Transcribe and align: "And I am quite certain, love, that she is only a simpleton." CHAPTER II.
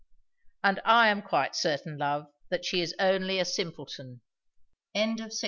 "And 0.63 0.79
I 0.83 1.09
am 1.09 1.21
quite 1.21 1.55
certain, 1.55 1.95
love, 1.99 2.25
that 2.49 2.65
she 2.65 2.81
is 2.81 2.95
only 2.97 3.37
a 3.37 3.45
simpleton." 3.45 4.21
CHAPTER 4.95 5.25
II. 5.25 5.29